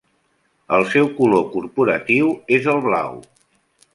[0.77, 3.23] El seu color corporatiu és el blau.